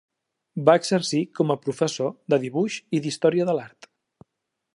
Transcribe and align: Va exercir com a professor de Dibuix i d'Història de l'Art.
Va 0.69 0.73
exercir 0.81 1.21
com 1.39 1.53
a 1.55 1.59
professor 1.67 2.11
de 2.35 2.41
Dibuix 2.45 2.79
i 2.97 3.03
d'Història 3.05 3.51
de 3.51 3.57
l'Art. 3.61 3.91